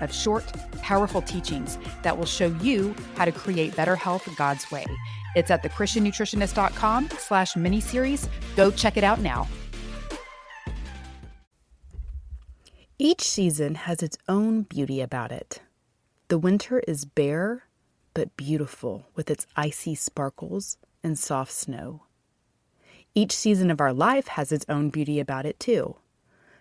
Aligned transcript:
of 0.00 0.12
short, 0.12 0.44
powerful 0.82 1.22
teachings 1.22 1.78
that 2.02 2.16
will 2.16 2.26
show 2.26 2.48
you 2.62 2.94
how 3.16 3.24
to 3.24 3.32
create 3.32 3.76
better 3.76 3.96
health 3.96 4.28
God's 4.36 4.70
way. 4.70 4.84
It's 5.34 5.50
at 5.50 5.62
thechristiannutritionist.com 5.62 7.10
slash 7.18 7.54
miniseries. 7.54 8.28
Go 8.56 8.70
check 8.70 8.96
it 8.96 9.04
out 9.04 9.20
now. 9.20 9.46
Each 12.98 13.22
season 13.22 13.76
has 13.76 14.02
its 14.02 14.18
own 14.28 14.62
beauty 14.62 15.00
about 15.00 15.30
it. 15.30 15.62
The 16.28 16.38
winter 16.38 16.80
is 16.80 17.04
bare 17.04 17.64
but 18.12 18.36
beautiful 18.36 19.06
with 19.14 19.30
its 19.30 19.46
icy 19.54 19.94
sparkles 19.94 20.76
and 21.04 21.16
soft 21.16 21.52
snow. 21.52 22.02
Each 23.14 23.32
season 23.32 23.70
of 23.70 23.80
our 23.80 23.92
life 23.92 24.28
has 24.28 24.50
its 24.50 24.66
own 24.68 24.90
beauty 24.90 25.20
about 25.20 25.46
it, 25.46 25.60
too. 25.60 25.96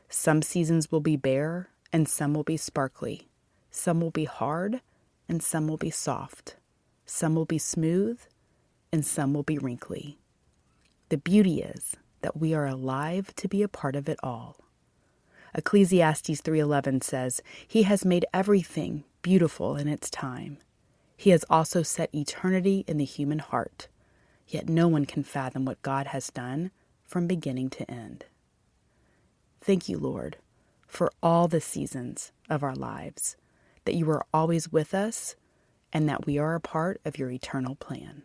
Some 0.10 0.44
seasons 0.44 0.92
will 0.92 1.02
be 1.02 1.16
bare 1.16 1.70
and 1.92 2.08
some 2.08 2.34
will 2.34 2.44
be 2.44 2.58
sparkly. 2.58 3.28
Some 3.72 4.02
will 4.02 4.12
be 4.12 4.26
hard, 4.26 4.82
and 5.28 5.42
some 5.44 5.68
will 5.68 5.78
be 5.78 5.92
soft. 5.92 6.56
Some 7.06 7.36
will 7.36 7.46
be 7.46 7.58
smooth, 7.58 8.20
and 8.92 9.06
some 9.06 9.34
will 9.34 9.44
be 9.44 9.58
wrinkly. 9.58 10.20
The 11.10 11.18
beauty 11.18 11.62
is 11.62 11.96
that 12.22 12.38
we 12.38 12.54
are 12.54 12.66
alive 12.66 13.34
to 13.36 13.48
be 13.48 13.62
a 13.62 13.68
part 13.68 13.96
of 13.96 14.10
it 14.10 14.20
all. 14.24 14.58
Ecclesiastes 15.54 16.42
3:11 16.42 17.02
says, 17.02 17.42
"He 17.68 17.84
has 17.84 18.04
made 18.04 18.26
everything 18.34 19.06
beautiful 19.22 19.76
in 19.76 19.88
its 19.88 20.10
time. 20.10 20.58
He 21.16 21.30
has 21.32 21.46
also 21.50 21.84
set 21.84 22.14
eternity 22.14 22.84
in 22.88 22.98
the 22.98 23.06
human 23.06 23.40
heart. 23.40 23.88
Yet 24.48 24.70
no 24.70 24.88
one 24.88 25.06
can 25.06 25.24
fathom 25.24 25.66
what 25.66 25.82
God 25.82 26.08
has 26.08 26.30
done 26.30 26.72
from 27.06 27.28
beginning 27.28 27.70
to 27.72 27.90
end." 27.90 28.26
Thank 29.62 29.90
you, 29.90 29.98
Lord, 29.98 30.38
for 30.98 31.12
all 31.22 31.48
the 31.48 31.62
seasons 31.62 32.32
of 32.50 32.64
our 32.64 32.74
lives, 32.74 33.36
that 33.86 33.94
you 33.94 34.10
are 34.10 34.26
always 34.34 34.72
with 34.72 34.96
us, 34.96 35.36
and 35.94 36.10
that 36.10 36.26
we 36.26 36.40
are 36.40 36.56
a 36.56 36.60
part 36.60 37.00
of 37.06 37.20
your 37.20 37.30
eternal 37.30 37.76
plan. 37.76 38.24